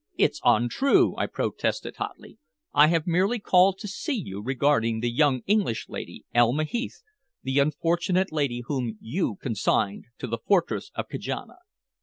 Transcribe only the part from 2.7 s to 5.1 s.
"I have merely called to see you regarding